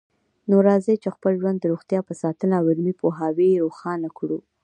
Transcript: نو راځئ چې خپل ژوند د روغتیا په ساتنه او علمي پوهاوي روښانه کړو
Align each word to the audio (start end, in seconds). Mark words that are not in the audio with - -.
نو 0.49 0.55
راځئ 0.67 0.95
چې 1.03 1.09
خپل 1.15 1.31
ژوند 1.41 1.57
د 1.59 1.65
روغتیا 1.73 1.99
په 2.07 2.13
ساتنه 2.21 2.53
او 2.59 2.65
علمي 2.71 2.93
پوهاوي 3.01 3.51
روښانه 3.63 4.09
کړو 4.17 4.39